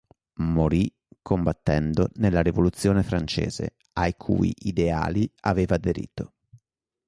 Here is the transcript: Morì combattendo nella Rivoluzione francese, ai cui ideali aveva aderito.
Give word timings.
Morì 0.37 0.91
combattendo 1.21 2.09
nella 2.15 2.41
Rivoluzione 2.41 3.03
francese, 3.03 3.75
ai 3.93 4.15
cui 4.17 4.51
ideali 4.63 5.31
aveva 5.41 5.75
aderito. 5.75 6.33